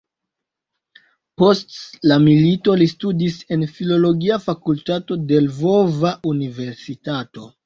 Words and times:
Post 1.41 1.75
la 2.11 2.17
milito 2.23 2.75
li 2.83 2.87
studis 2.93 3.37
en 3.57 3.67
filologia 3.75 4.41
fakultato 4.47 5.19
de 5.33 5.45
Lvova 5.45 6.15
universitato. 6.35 7.49